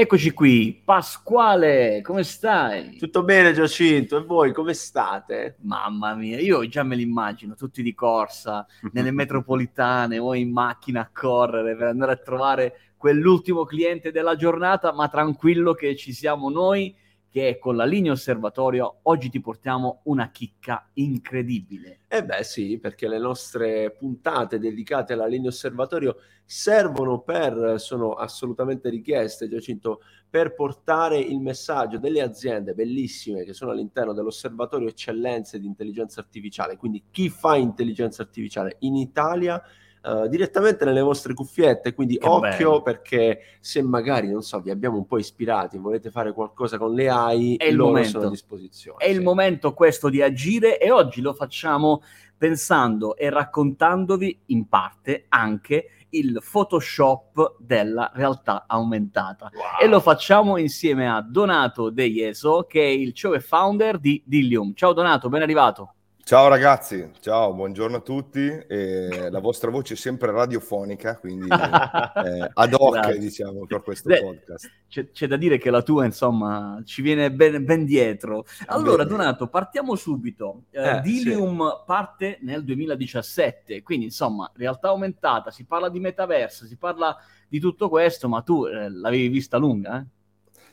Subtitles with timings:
[0.00, 2.96] Eccoci qui, Pasquale, come stai?
[2.96, 5.56] Tutto bene Giacinto, e voi come state?
[5.60, 11.02] Mamma mia, io già me li immagino, tutti di corsa, nelle metropolitane o in macchina
[11.02, 16.48] a correre per andare a trovare quell'ultimo cliente della giornata, ma tranquillo che ci siamo
[16.48, 16.96] noi
[17.30, 22.00] che con la linea osservatorio oggi ti portiamo una chicca incredibile.
[22.08, 28.88] Eh beh sì, perché le nostre puntate dedicate alla linea osservatorio servono per, sono assolutamente
[28.88, 35.66] richieste, Giacinto, per portare il messaggio delle aziende bellissime che sono all'interno dell'osservatorio eccellenze di
[35.66, 36.76] intelligenza artificiale.
[36.76, 39.62] Quindi chi fa intelligenza artificiale in Italia
[40.02, 41.94] uh, direttamente nelle vostre cuffiette.
[41.94, 42.82] Quindi che occhio bello.
[42.82, 47.08] perché se magari, non so, vi abbiamo un po' ispirati, volete fare qualcosa con le
[47.08, 48.20] AI, è il momento.
[48.20, 48.98] a disposizione.
[48.98, 49.12] È sì.
[49.12, 52.02] il momento questo di agire e oggi lo facciamo
[52.36, 59.50] pensando e raccontandovi in parte anche il Photoshop della realtà aumentata.
[59.52, 59.62] Wow.
[59.80, 64.22] E lo facciamo insieme a Donato De Ieso, che è il CEO e founder di
[64.24, 64.74] Dillium.
[64.74, 65.94] Ciao Donato, ben arrivato.
[66.30, 68.46] Ciao ragazzi, ciao, buongiorno a tutti.
[68.46, 74.20] Eh, la vostra voce è sempre radiofonica, quindi eh, ad hoc diciamo per questo Beh,
[74.20, 74.70] podcast.
[74.86, 78.44] C'è, c'è, da dire che la tua, insomma, ci viene ben, ben dietro.
[78.66, 79.16] Allora, Bene.
[79.16, 80.66] Donato, partiamo subito.
[80.70, 81.82] Eh, eh Dilium sì.
[81.84, 87.16] parte nel 2017, quindi insomma, realtà aumentata, si parla di metaverso, si parla
[87.48, 90.19] di tutto questo, ma tu eh, l'avevi vista lunga, eh?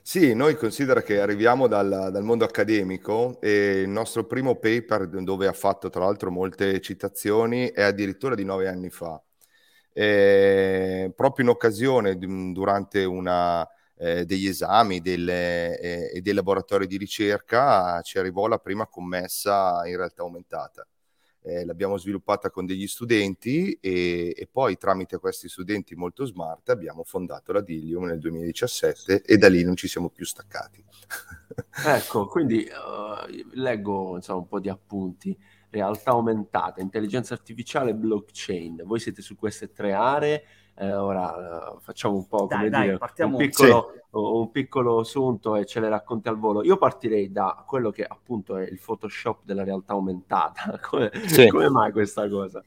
[0.10, 5.48] Sì, noi considera che arriviamo dal, dal, mondo accademico e il nostro primo paper, dove
[5.48, 9.22] ha fatto tra l'altro molte citazioni, è addirittura di nove anni fa.
[9.92, 16.96] E proprio in occasione, durante una, eh, degli esami delle, eh, e dei laboratori di
[16.96, 20.88] ricerca, ci arrivò la prima commessa in realtà aumentata
[21.48, 27.04] eh, l'abbiamo sviluppata con degli studenti e, e, poi tramite questi studenti molto smart abbiamo
[27.04, 30.84] fondato la Dilium nel 2017 e da lì non ci siamo più staccati.
[31.88, 35.38] ecco, quindi uh, leggo insomma, un po' di appunti.
[35.70, 38.84] Realtà aumentata, intelligenza artificiale, blockchain.
[38.86, 40.44] Voi siete su queste tre aree
[40.80, 44.00] eh, ora uh, facciamo un po' come dai, dire, dai, un, piccolo, sì.
[44.12, 46.64] un piccolo assunto e ce le racconti al volo.
[46.64, 50.80] Io partirei da quello che appunto è il Photoshop della realtà aumentata.
[50.88, 51.48] come, sì.
[51.48, 52.64] come mai questa cosa?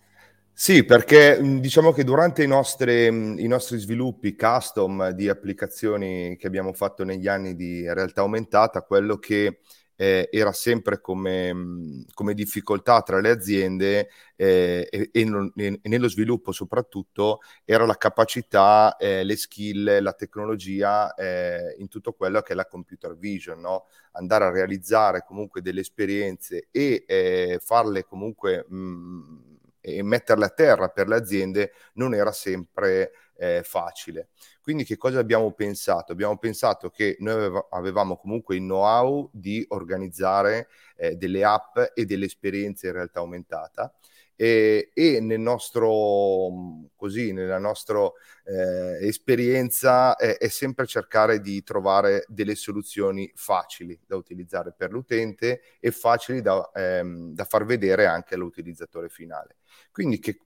[0.53, 6.75] Sì, perché diciamo che durante i nostri, i nostri, sviluppi custom di applicazioni che abbiamo
[6.75, 9.61] fatto negli anni di realtà aumentata, quello che
[10.01, 17.41] eh, era sempre come, come, difficoltà tra le aziende eh, e, e, nello sviluppo soprattutto
[17.67, 22.65] era la capacità, eh, le skill, la tecnologia eh, in tutto quello che è la
[22.65, 23.89] computer vision, no?
[24.13, 30.89] andare a realizzare comunque delle esperienze e eh, farle comunque mh, e metterle a terra
[30.89, 34.29] per le aziende non era sempre eh, facile.
[34.71, 36.13] Quindi che cosa abbiamo pensato?
[36.13, 40.69] Abbiamo pensato che noi avevamo comunque il know-how di organizzare
[41.01, 43.93] eh, delle app e delle esperienze in realtà aumentata
[44.41, 48.11] e, e nel nostro, così, nella nostra
[48.47, 55.61] eh, esperienza è, è, sempre cercare di trovare delle soluzioni facili da utilizzare per l'utente
[55.79, 59.57] e facili da, ehm, da far vedere anche all'utilizzatore finale.
[59.93, 60.39] Quindi che,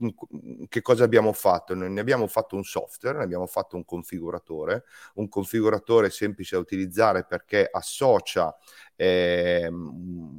[0.68, 1.74] che, cosa abbiamo fatto?
[1.74, 4.84] Noi ne abbiamo fatto un software, ne abbiamo fatto un configuratore,
[5.14, 8.54] un configuratore semplice da utilizzare perché associa
[8.96, 9.68] eh,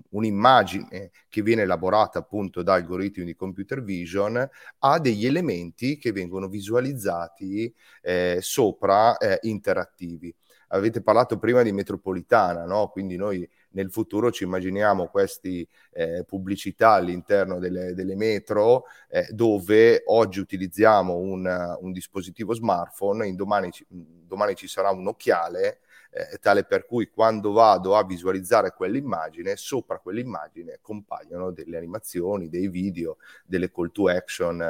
[0.10, 4.50] un'immagine che viene elaborata appunto da algoritmi di computer vision
[4.80, 10.34] a degli elementi che vengono visualizzati eh, sopra eh, interattivi.
[10.70, 12.88] Avete parlato prima di metropolitana, no?
[12.90, 20.02] quindi noi nel futuro ci immaginiamo queste eh, pubblicità all'interno delle, delle metro eh, dove
[20.06, 25.82] oggi utilizziamo un, un dispositivo smartphone, domani, domani ci sarà un occhiale
[26.16, 32.70] eh, tale per cui quando vado a visualizzare quell'immagine, sopra quell'immagine compaiono delle animazioni, dei
[32.70, 34.62] video, delle call to action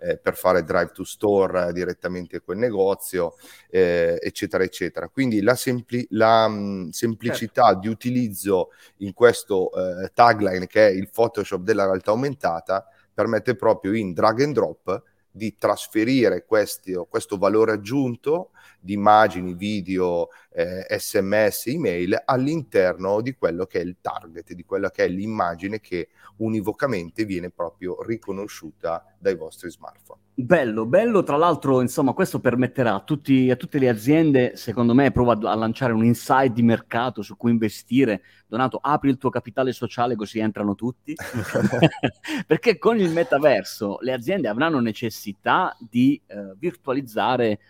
[0.00, 3.34] eh, per fare drive to store direttamente a quel negozio,
[3.68, 5.08] eh, eccetera, eccetera.
[5.08, 7.80] Quindi la, sempli- la mh, semplicità certo.
[7.80, 13.92] di utilizzo in questo eh, tagline che è il Photoshop della realtà aumentata permette proprio
[13.92, 15.02] in drag and drop
[15.36, 23.66] di trasferire questi, questo valore aggiunto di immagini, video, eh, sms, email all'interno di quello
[23.66, 29.34] che è il target, di quella che è l'immagine che univocamente viene proprio riconosciuta dai
[29.34, 30.23] vostri smartphone.
[30.36, 35.12] Bello, bello, tra l'altro, insomma, questo permetterà a, tutti, a tutte le aziende, secondo me,
[35.12, 38.22] prova a, lanciare un insight di mercato su cui investire.
[38.48, 41.14] Donato, apri il tuo capitale sociale così entrano tutti.
[42.48, 47.60] Perché con il metaverso le aziende avranno necessità di eh, virtualizzare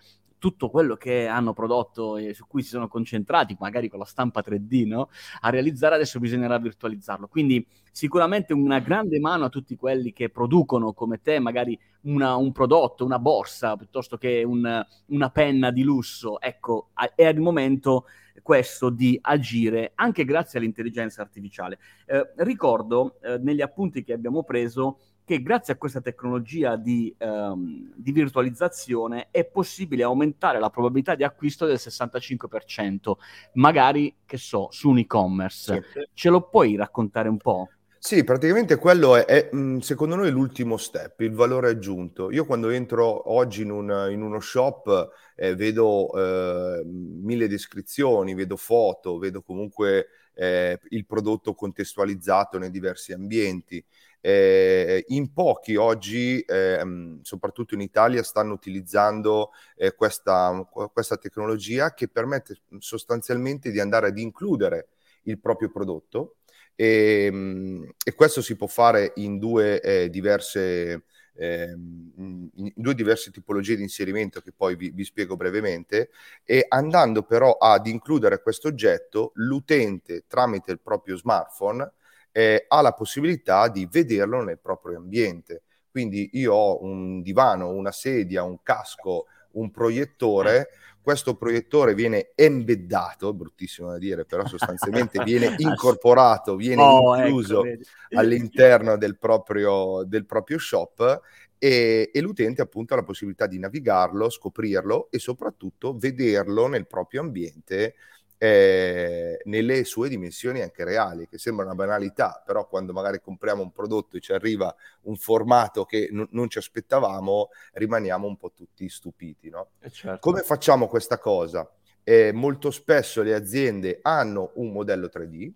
[0.45, 4.43] tutto quello che hanno prodotto e su cui si sono concentrati, magari con la stampa
[4.45, 5.09] 3D, no?
[5.41, 7.29] a realizzare, adesso bisognerà virtualizzarlo.
[7.29, 12.53] Quindi sicuramente una grande mano a tutti quelli che producono come te magari una, un
[12.53, 16.39] prodotto, una borsa, piuttosto che un, una penna di lusso.
[16.39, 18.05] Ecco, è il momento
[18.43, 21.79] questo di agire anche grazie all'intelligenza artificiale.
[22.05, 27.93] Eh, ricordo eh, negli appunti che abbiamo preso che grazie a questa tecnologia di, um,
[27.95, 33.13] di, virtualizzazione è possibile aumentare la probabilità di acquisto del 65%,
[33.55, 35.83] magari, che so, su un e-commerce.
[35.93, 36.09] Sì.
[36.13, 37.69] Ce lo puoi raccontare un po'?
[37.99, 39.49] Sì, praticamente quello è, è,
[39.81, 42.31] secondo noi l'ultimo step, il valore aggiunto.
[42.31, 48.57] Io quando entro oggi in, un, in uno shop eh, vedo eh, mille descrizioni, vedo
[48.57, 53.83] foto, vedo comunque eh, il prodotto contestualizzato nei diversi ambienti.
[54.27, 56.83] Eh, in pochi oggi, eh,
[57.21, 64.17] soprattutto in Italia, stanno utilizzando eh, questa, questa tecnologia che permette sostanzialmente di andare ad
[64.17, 64.89] includere
[65.25, 66.37] il proprio prodotto.
[66.75, 71.05] E, ehm, e questo si può fare in due eh, diverse
[71.37, 76.09] eh, in due diverse tipologie di inserimento che poi vi, vi, spiego brevemente.
[76.45, 81.93] E andando però ad includere questo oggetto l'utente tramite il proprio smartphone
[82.37, 85.63] eh, ha la possibilità di vederlo nel proprio ambiente.
[85.89, 90.71] Quindi io ho un divano, una sedia, un casco, un proiettore.
[91.01, 97.65] Questo proiettore viene embeddato, bruttissimo da dire, però sostanzialmente viene incorporato, viene oh, ecco, incluso
[97.65, 97.85] ecco,
[98.15, 101.21] all'interno del proprio, del proprio shop
[101.57, 107.21] e, e, l'utente appunto ha la possibilità di navigarlo, scoprirlo e soprattutto vederlo nel proprio
[107.21, 107.95] ambiente
[108.39, 113.73] eh, nelle sue dimensioni anche reali, che sembra una banalità, però quando magari compriamo un
[113.73, 118.89] prodotto e ci arriva un formato che n- non ci aspettavamo, rimaniamo un po' tutti
[118.89, 119.49] stupiti.
[119.51, 119.71] No?
[119.81, 120.19] Eh, certo.
[120.21, 121.69] Come facciamo questa cosa?
[122.03, 125.53] Eh, molto spesso le aziende hanno un modello 3D,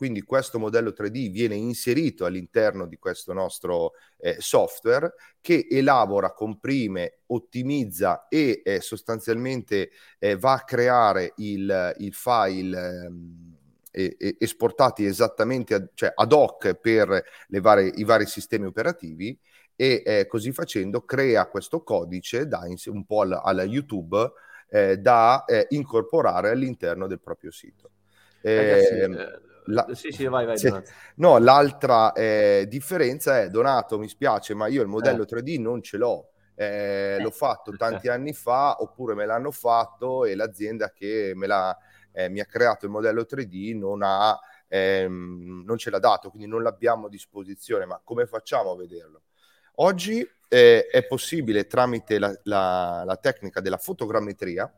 [0.00, 5.12] quindi questo modello 3D viene inserito all'interno di questo nostro eh, software
[5.42, 13.56] che elabora, comprime, ottimizza e eh, sostanzialmente eh, va a creare il, il file ehm,
[14.38, 19.38] esportati esattamente ad, cioè ad hoc per varie, i vari sistemi operativi
[19.76, 24.32] e eh, così facendo crea questo codice da, un po' alla, alla YouTube
[24.70, 27.90] eh, da eh, incorporare all'interno del proprio sito.
[28.40, 29.86] Ragazzi, ehm, eh, la...
[29.92, 30.58] Sì, sì, vai, vai.
[30.58, 30.72] Sì.
[31.16, 35.26] No, l'altra eh, differenza è, Donato, mi spiace, ma io il modello eh.
[35.26, 36.30] 3D non ce l'ho.
[36.54, 41.76] Eh, l'ho fatto tanti anni fa, oppure me l'hanno fatto e l'azienda che me l'ha,
[42.12, 46.48] eh, mi ha creato il modello 3D non, ha, ehm, non ce l'ha dato, quindi
[46.48, 47.86] non l'abbiamo a disposizione.
[47.86, 49.22] Ma come facciamo a vederlo?
[49.76, 54.70] Oggi eh, è possibile tramite la, la, la tecnica della fotogrammetria,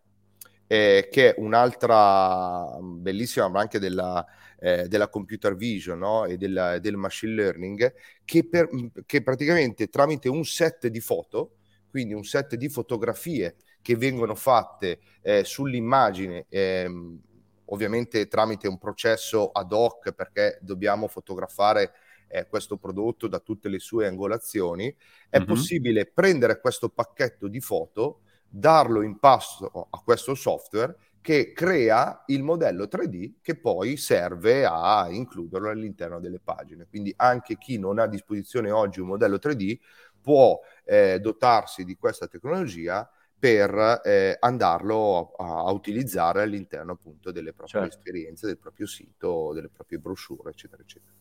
[0.67, 4.25] eh, che è un'altra bellissima branca della,
[4.62, 6.25] eh, della computer vision no?
[6.25, 7.93] e della, del machine learning,
[8.25, 8.69] che, per,
[9.05, 11.56] che praticamente tramite un set di foto,
[11.91, 17.20] quindi un set di fotografie che vengono fatte eh, sull'immagine, ehm,
[17.67, 21.93] ovviamente tramite un processo ad hoc perché dobbiamo fotografare
[22.29, 24.94] eh, questo prodotto da tutte le sue angolazioni,
[25.29, 25.47] è mm-hmm.
[25.47, 32.43] possibile prendere questo pacchetto di foto, darlo in pasto a questo software che crea il
[32.43, 36.87] modello 3D che poi serve a includerlo all'interno delle pagine.
[36.88, 39.79] Quindi anche chi non ha a disposizione oggi un modello 3D
[40.21, 47.52] può eh, dotarsi di questa tecnologia per eh, andarlo a, a, utilizzare all'interno appunto delle
[47.52, 47.97] proprie certo.
[47.97, 51.12] esperienze, del proprio sito, delle proprie brochure, eccetera, eccetera.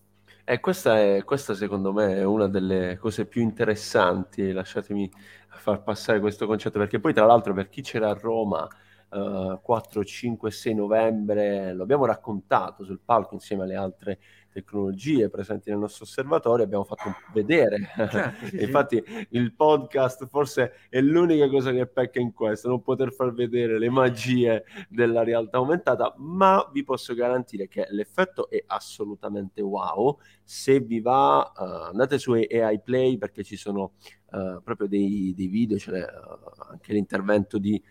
[0.43, 5.11] E questa, è, questa secondo me è una delle cose più interessanti, lasciatemi
[5.49, 8.67] far passare questo concetto, perché poi tra l'altro per chi c'era a Roma
[9.11, 14.19] uh, 4, 5, 6 novembre, lo abbiamo raccontato sul palco insieme alle altre
[14.51, 17.89] tecnologie presenti nel nostro osservatorio, abbiamo fatto vedere.
[17.95, 19.27] Certo, sì, Infatti sì.
[19.31, 23.89] il podcast forse è l'unica cosa che pecca in questo, non poter far vedere le
[23.89, 30.17] magie della realtà aumentata, ma vi posso garantire che l'effetto è assolutamente wow.
[30.43, 33.93] Se vi va, uh, andate su AI Play perché ci sono
[34.31, 37.81] uh, proprio dei, dei video, cioè, uh, anche l'intervento di,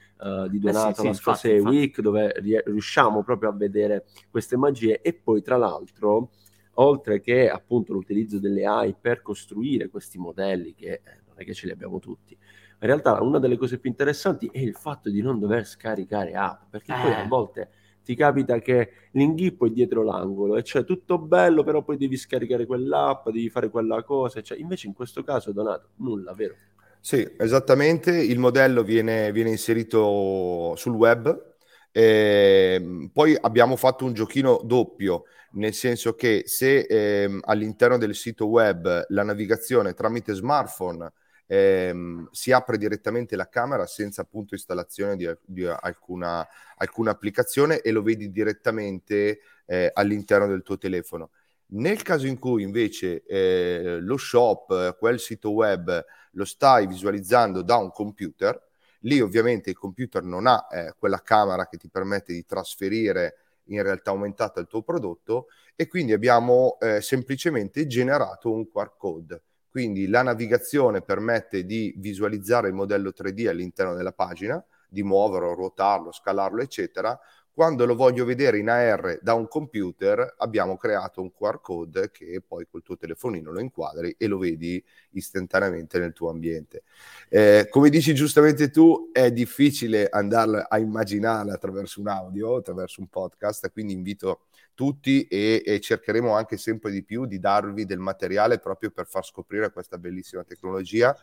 [0.48, 2.34] di Donato eh sì, la scorsa week dove
[2.66, 6.30] riusciamo proprio a vedere queste magie e poi tra l'altro
[6.74, 11.54] oltre che appunto l'utilizzo delle AI per costruire questi modelli, che eh, non è che
[11.54, 12.36] ce li abbiamo tutti.
[12.82, 16.62] In realtà una delle cose più interessanti è il fatto di non dover scaricare app,
[16.70, 17.00] perché eh.
[17.00, 17.28] poi a eh.
[17.28, 17.70] volte
[18.10, 22.66] ti capita che l'inghippo è dietro l'angolo e cioè tutto bello, però poi devi scaricare
[22.66, 26.56] quell'app, devi fare quella cosa, cioè, invece in questo caso Donato nulla, vero?
[26.98, 31.54] Sì, esattamente, il modello viene, viene inserito sul web,
[31.92, 38.46] eh, poi abbiamo fatto un giochino doppio, nel senso che se eh, all'interno del sito
[38.48, 41.12] web la navigazione tramite smartphone
[41.50, 47.90] ehm, si apre direttamente la camera senza appunto installazione di, di alcuna, alcuna, applicazione e
[47.90, 51.30] lo vedi direttamente eh, all'interno del tuo telefono.
[51.72, 57.76] Nel caso in cui invece eh, lo shop, quel sito web, lo stai visualizzando da
[57.76, 58.68] un computer,
[59.00, 63.82] lì ovviamente il computer non ha eh, quella camera che ti permette di trasferire in
[63.82, 70.08] realtà aumentata il tuo prodotto e quindi abbiamo eh, semplicemente generato un QR code quindi
[70.08, 76.60] la navigazione permette di visualizzare il modello 3D all'interno della pagina, di muoverlo, ruotarlo, scalarlo,
[76.60, 77.16] eccetera.
[77.52, 82.42] Quando lo voglio vedere in AR da un computer, abbiamo creato un QR code che
[82.46, 86.82] poi col tuo telefonino lo inquadri e lo vedi istantaneamente nel tuo ambiente.
[87.28, 93.08] Eh, come dici giustamente tu, è difficile andare a immaginare attraverso un audio, attraverso un
[93.08, 94.46] podcast, quindi invito
[94.80, 99.26] tutti e, e, cercheremo anche sempre di più di darvi del materiale proprio per far
[99.26, 101.14] scoprire questa bellissima tecnologia.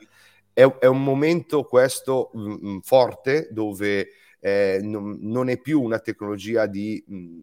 [0.54, 4.10] È, è un momento questo mh, mm, mm, forte dove
[4.40, 7.40] eh, non, non, è più una tecnologia di, mh, mm,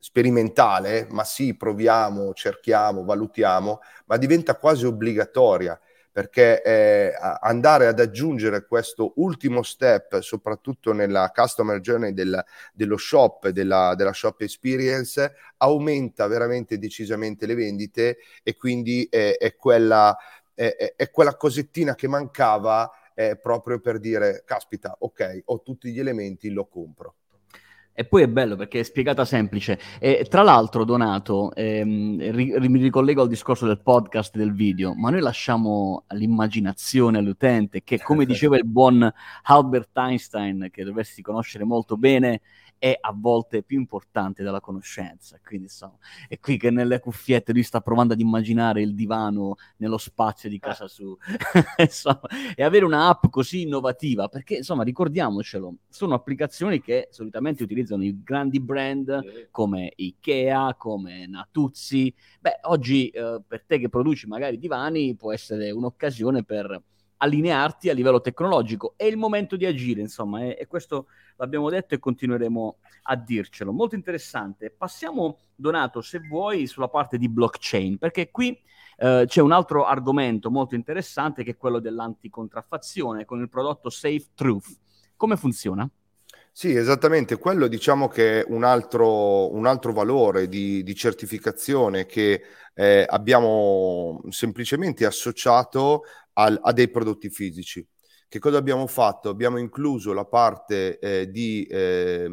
[0.00, 5.78] sperimentale, ma sì, proviamo, cerchiamo, valutiamo, ma diventa quasi obbligatoria
[6.12, 13.48] perché eh, andare ad aggiungere questo ultimo step, soprattutto nella customer journey del, dello shop,
[13.48, 20.14] della, della, shop experience, aumenta veramente decisamente le vendite e quindi è, è, quella,
[20.52, 25.98] è, è quella cosettina che mancava eh, proprio per dire, caspita, ok, ho tutti gli
[25.98, 27.14] elementi, lo compro.
[27.94, 29.78] E poi è bello perché è spiegata semplice.
[29.98, 34.94] E tra l'altro, Donato, ehm, ri- mi ricollego al discorso del podcast e del video,
[34.94, 41.64] ma noi lasciamo all'immaginazione all'utente che, come diceva il buon Albert Einstein, che dovresti conoscere
[41.64, 42.40] molto bene,
[42.82, 45.38] è a volte più importante della conoscenza.
[45.44, 45.96] Quindi, insomma,
[46.26, 50.58] è qui che nelle cuffiette lui sta provando ad immaginare il divano nello spazio di
[50.58, 51.14] casa sua.
[51.78, 52.22] insomma,
[52.56, 58.60] e avere un'app così innovativa, perché insomma, ricordiamocelo, sono applicazioni che solitamente utilizzano i grandi
[58.60, 62.14] brand come Ikea, come Natuzzi.
[62.40, 66.82] Beh, oggi eh, per te che produci magari divani può essere un'occasione per
[67.22, 68.94] allinearti a livello tecnologico.
[68.96, 73.72] È il momento di agire, insomma, e, e, questo l'abbiamo detto e continueremo a dircelo.
[73.72, 74.70] Molto interessante.
[74.70, 78.58] Passiamo, Donato, se vuoi, sulla parte di blockchain, perché qui
[78.96, 84.26] eh, c'è un altro argomento molto interessante che è quello dell'anticontraffazione con il prodotto Safe
[84.34, 84.78] Truth.
[85.16, 85.88] Come funziona?
[86.54, 92.42] Sì, esattamente, quello diciamo che è un altro, un altro valore di, di certificazione che
[92.74, 96.02] eh, abbiamo semplicemente associato
[96.34, 97.86] al, a dei prodotti fisici.
[98.28, 99.30] Che cosa abbiamo fatto?
[99.30, 102.28] Abbiamo incluso la parte eh, di, eh,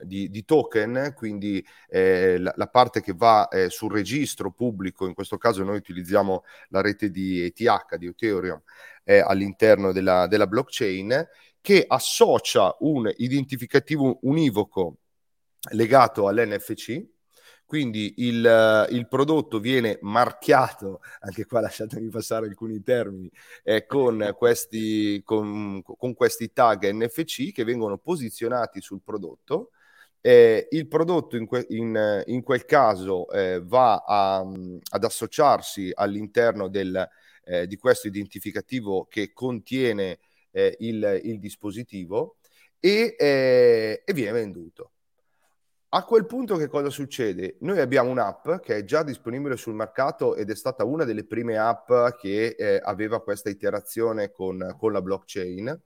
[0.00, 5.14] di, di, token, quindi eh, la, la, parte che va eh, sul registro pubblico, in
[5.14, 8.60] questo caso noi utilizziamo la rete di ETH, di Ethereum,
[9.04, 11.26] eh, all'interno della, della blockchain,
[11.68, 15.00] che associa un identificativo univoco
[15.72, 17.04] legato all'NFC,
[17.66, 23.30] quindi il, il, prodotto viene marchiato, anche qua lasciatemi passare alcuni termini,
[23.64, 29.72] eh, con, questi, con, con, questi, tag NFC che vengono posizionati sul prodotto.
[30.22, 36.68] Eh, il prodotto in, que- in, in quel caso eh, va a, ad associarsi all'interno
[36.68, 37.06] del,
[37.44, 40.18] eh, di questo identificativo che contiene
[40.58, 42.38] eh, il, il, dispositivo
[42.80, 44.92] e, eh, e viene venduto.
[45.90, 47.56] A quel punto che cosa succede?
[47.60, 51.56] Noi abbiamo un'app che è già disponibile sul mercato ed è stata una delle prime
[51.56, 55.80] app che eh, aveva questa iterazione con, con la blockchain.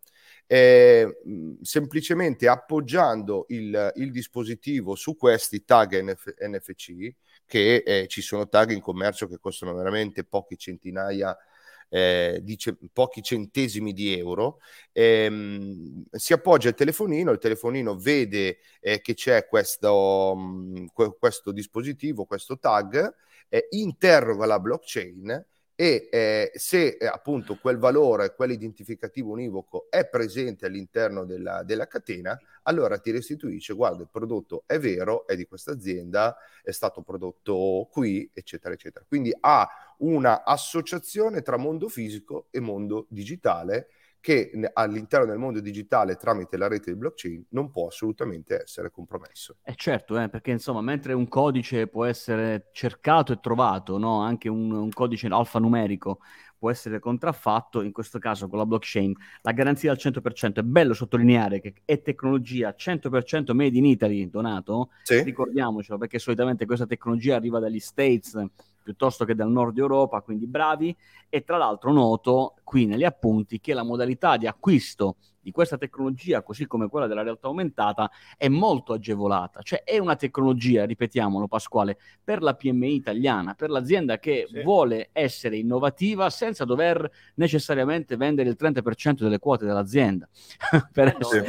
[0.46, 1.18] Eh,
[1.62, 7.14] semplicemente appoggiando il, il, dispositivo su questi tag NF- NFC,
[7.46, 11.51] che eh, ci sono tag in commercio che costano veramente poche centinaia di
[11.94, 14.60] eh, di ce- pochi centesimi di euro,
[14.92, 21.52] ehm, si appoggia il telefonino, il telefonino vede eh, che c'è questo, mh, mm, questo
[21.52, 23.14] dispositivo, questo tag,
[23.50, 30.66] eh, interroga la blockchain e eh, se eh, appunto quel valore, quell'identificativo univoco è presente
[30.66, 35.72] all'interno della, della, catena, allora ti restituisce, guarda, il prodotto è vero, è di questa
[35.72, 39.04] azienda, è stato prodotto qui, eccetera, eccetera.
[39.08, 43.88] Quindi ha una associazione tra mondo fisico e mondo digitale
[44.22, 49.56] che all'interno del mondo digitale tramite la rete di blockchain non può assolutamente essere compromesso.
[49.64, 54.20] Eh certo, eh, perché insomma, mentre un codice può essere cercato e trovato, no?
[54.20, 56.20] anche un, un codice alfanumerico
[56.56, 60.60] può essere contraffatto, in questo caso con la blockchain, la garanzia al 100%.
[60.60, 65.20] È bello sottolineare che è tecnologia 100% made in Italy, Donato, sì.
[65.24, 68.40] ricordiamocelo, perché solitamente questa tecnologia arriva dagli States
[68.82, 70.96] piuttosto che dal nord Europa, quindi bravi.
[71.28, 76.42] E tra l'altro noto qui negli appunti che la modalità di acquisto di questa tecnologia,
[76.42, 79.60] così come quella della realtà aumentata, è molto agevolata.
[79.62, 84.62] Cioè è una tecnologia, ripetiamolo Pasquale, per la PMI italiana, per l'azienda che sì.
[84.62, 90.28] vuole essere innovativa senza dover necessariamente vendere il 30% delle quote dell'azienda.
[90.92, 91.46] per, no, essere,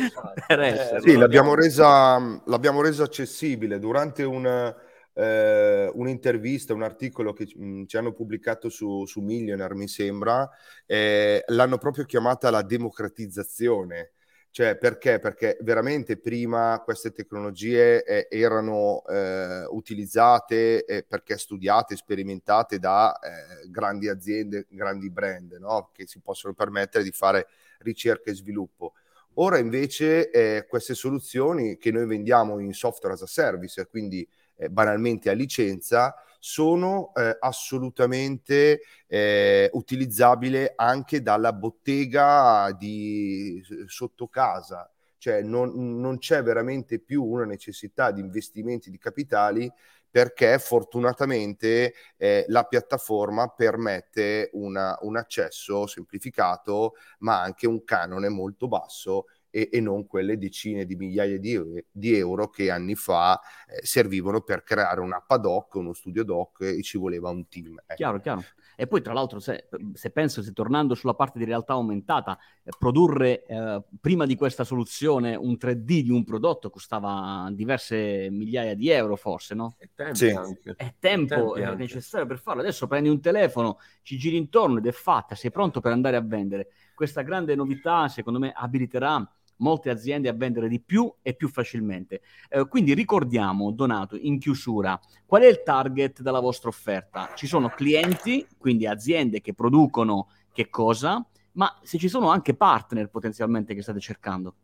[0.47, 1.01] per essere.
[1.01, 4.75] Sì, l'abbiamo resa, l'abbiamo resa accessibile durante un
[5.13, 10.49] eh, un'intervista, un articolo che mm, ci hanno pubblicato su, su Millionaire, mi sembra,
[10.85, 14.11] eh, l'hanno proprio chiamata la democratizzazione.
[14.53, 15.17] Cioè, perché?
[15.17, 23.67] Perché veramente prima queste tecnologie eh, erano eh, utilizzate eh, perché studiate, sperimentate da eh,
[23.69, 25.89] grandi aziende, grandi brand, no?
[25.91, 27.47] che si possono permettere di fare
[27.79, 28.93] ricerca e sviluppo.
[29.37, 34.27] Ora invece eh, queste soluzioni che noi vendiamo in software as a service, quindi
[34.63, 44.89] eh, banalmente a licenza, sono eh, assolutamente eh, utilizzabili anche dalla bottega di sotto casa.
[45.17, 49.71] Cioè non, non c'è veramente più una necessità di investimenti di capitali
[50.13, 58.67] perché fortunatamente eh, la piattaforma permette una, un accesso semplificato ma anche un canone molto
[58.67, 59.25] basso
[59.55, 63.85] e, e, non quelle decine di migliaia di, euro, di euro che anni fa eh,
[63.85, 67.77] servivano per creare un'app ad hoc, uno studio doc e ci voleva un team.
[67.85, 67.93] Ecco.
[67.93, 68.43] Chiaro, chiaro.
[68.75, 72.71] E poi tra l'altro se, se, penso, se tornando sulla parte di realtà aumentata, eh,
[72.77, 78.89] produrre eh, prima di questa soluzione un 3D di un prodotto costava diverse migliaia di
[78.89, 79.75] euro forse, no?
[79.77, 80.29] E tempo sì.
[80.29, 80.73] anche.
[80.75, 82.61] È tempo è necessario per farlo.
[82.61, 86.21] Adesso prendi un telefono, ci giri intorno ed è fatta, sei pronto per andare a
[86.21, 86.69] vendere.
[86.95, 92.21] Questa grande novità secondo me abiliterà molte aziende a vendere di più e più facilmente.
[92.49, 97.31] Eh, quindi ricordiamo, Donato, in chiusura, qual è il target della vostra offerta?
[97.35, 103.09] Ci sono clienti, quindi aziende che producono che cosa, ma se ci sono anche partner
[103.09, 104.55] potenzialmente che state cercando.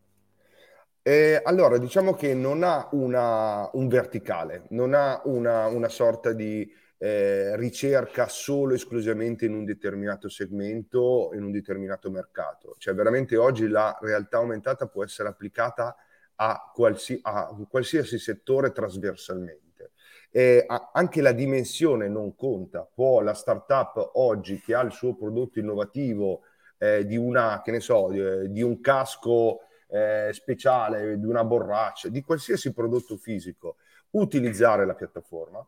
[1.02, 6.70] Eh, allora, diciamo che non ha una, un verticale, non ha una, una sorta di
[7.02, 12.74] eh, ricerca solo esclusivamente in un determinato segmento, in un determinato mercato.
[12.76, 15.96] Cioè veramente oggi la realtà aumentata può essere applicata
[16.34, 19.92] a, qualsi- a qualsiasi settore trasversalmente.
[20.30, 22.86] E anche la dimensione non conta.
[22.94, 26.42] Può la startup oggi che ha il suo prodotto innovativo
[26.76, 32.20] eh, di una, so, di, eh, di un casco eh, speciale, di una borraccia, di
[32.22, 33.76] qualsiasi prodotto fisico,
[34.10, 35.66] utilizzare la piattaforma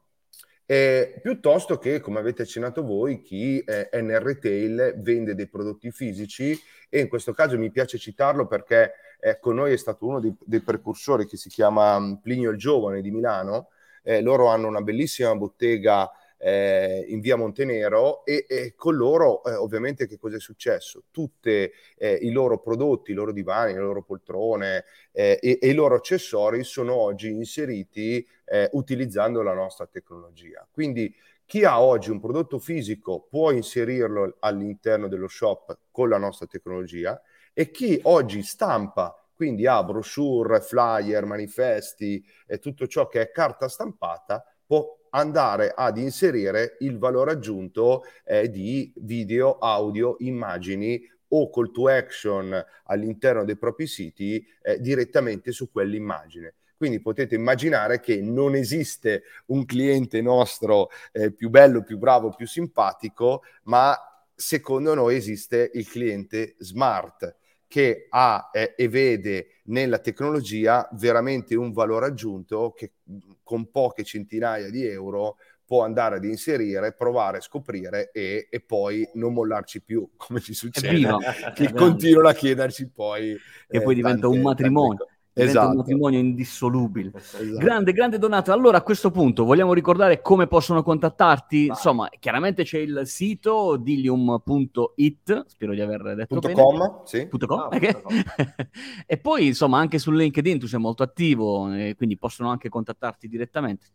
[0.72, 5.90] eh, piuttosto che, come avete accennato voi, chi eh, è nel retail vende dei prodotti
[5.90, 6.58] fisici
[6.88, 10.34] e in questo caso mi piace citarlo perché eh, con noi è stato uno dei,
[10.42, 13.68] dei, precursori che si chiama mm, Plinio il Giovane di Milano.
[14.02, 16.10] Eh, loro hanno una bellissima bottega
[16.44, 21.04] eh, in via Montenero e, e con loro eh, ovviamente che cosa è successo?
[21.12, 25.74] Tutti eh, i loro prodotti, i loro divani, le loro poltrone eh, e, e, i
[25.74, 30.66] loro accessori sono oggi inseriti eh, utilizzando la nostra tecnologia.
[30.68, 31.14] Quindi
[31.46, 37.20] chi ha oggi un prodotto fisico può inserirlo all'interno dello shop con la nostra tecnologia
[37.52, 43.68] e chi oggi stampa quindi ha brochure, flyer, manifesti e tutto ciò che è carta
[43.68, 51.70] stampata, può andare ad inserire il valore aggiunto eh, di video, audio, immagini o call
[51.70, 56.54] to action all'interno dei propri siti eh, direttamente su quell'immagine.
[56.76, 62.46] Quindi potete immaginare che non esiste un cliente nostro eh, più bello, più bravo, più
[62.46, 63.96] simpatico, ma
[64.34, 67.36] secondo noi esiste il cliente smart
[67.72, 72.96] che ha eh, e vede nella tecnologia veramente un valore aggiunto che
[73.42, 79.32] con poche centinaia di euro può andare ad inserire, provare, scoprire e, e poi non
[79.32, 81.16] mollarci più, come ci succede,
[81.56, 83.30] che continuano a chiederci poi.
[83.30, 83.38] E
[83.78, 85.70] eh, poi diventa tante, un matrimonio esatto.
[85.70, 87.12] un matrimonio indissolubile.
[87.14, 87.56] Esatto.
[87.56, 88.52] Grande, grande Donato.
[88.52, 91.66] Allora, a questo punto vogliamo ricordare come possono contattarti.
[91.66, 91.76] Vai.
[91.76, 96.62] Insomma, chiaramente c'è il sito dilium.it, spero di aver detto punto bene.
[96.62, 97.26] Com, sì.
[97.26, 98.00] Punto com, ah, okay.
[98.00, 98.22] com.
[99.06, 103.86] e poi, insomma, anche su LinkedIn tu sei molto attivo, quindi possono anche contattarti direttamente.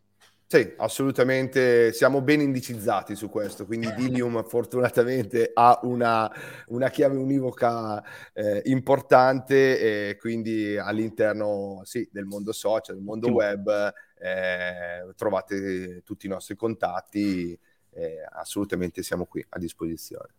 [0.50, 6.32] Sì, assolutamente, siamo ben indicizzati su questo, quindi Dilium fortunatamente ha una,
[6.68, 13.92] una chiave univoca eh, importante e quindi all'interno sì, del mondo social, del mondo web
[14.18, 17.52] eh, trovate tutti i nostri contatti,
[17.90, 20.32] eh, assolutamente siamo qui a disposizione.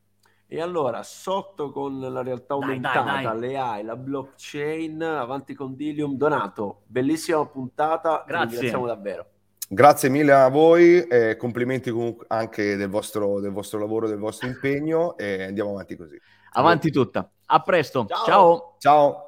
[0.48, 3.40] E allora, sotto con la realtà aumentata, dai, dai.
[3.40, 6.16] le AI, la blockchain, avanti con Dilium.
[6.16, 8.50] Donato, bellissima puntata, ti Grazie.
[8.50, 9.28] ringraziamo davvero.
[9.72, 14.48] Grazie mille a voi, eh, complimenti comunque anche del vostro, del vostro lavoro, del vostro
[14.48, 16.20] impegno e andiamo avanti così.
[16.54, 17.30] Avanti tutta.
[17.46, 18.08] A presto.
[18.08, 18.26] Ciao.
[18.26, 18.76] Ciao.
[18.80, 19.24] Ciao!